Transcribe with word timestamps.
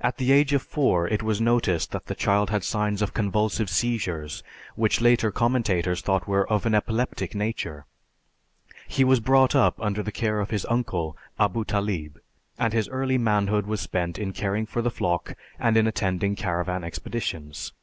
At 0.00 0.16
the 0.16 0.32
age 0.32 0.54
of 0.54 0.62
four 0.62 1.06
it 1.06 1.22
was 1.22 1.38
noticed 1.38 1.90
that 1.92 2.06
the 2.06 2.14
child 2.14 2.48
had 2.48 2.64
signs 2.64 3.02
of 3.02 3.12
convulsive 3.12 3.68
seizures 3.68 4.42
which 4.74 5.02
later 5.02 5.30
commentators 5.30 6.00
thought 6.00 6.26
were 6.26 6.48
of 6.50 6.64
an 6.64 6.74
epileptic 6.74 7.34
nature. 7.34 7.84
He 8.88 9.04
was 9.04 9.20
brought 9.20 9.54
up 9.54 9.78
under 9.82 10.02
the 10.02 10.12
care 10.12 10.40
of 10.40 10.48
his 10.48 10.64
uncle 10.70 11.14
Abu 11.38 11.66
Talib, 11.66 12.18
and 12.58 12.72
his 12.72 12.88
early 12.88 13.18
manhood 13.18 13.66
was 13.66 13.82
spent 13.82 14.18
in 14.18 14.32
caring 14.32 14.64
for 14.64 14.80
the 14.80 14.90
flock 14.90 15.34
and 15.58 15.76
in 15.76 15.86
attending 15.86 16.34
caravan 16.34 16.82
expeditions. 16.82 17.74